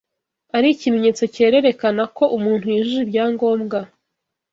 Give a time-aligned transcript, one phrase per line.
[0.55, 3.77] ari ikimenyetso cyererekana ko umuntu yujuje ibyangombwa